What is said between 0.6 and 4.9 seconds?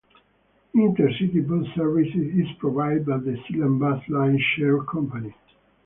Intercity bus service is provided by the Selam Bus Line Share